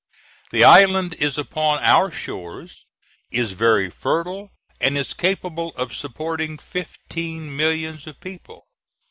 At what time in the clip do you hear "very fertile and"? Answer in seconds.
3.51-4.97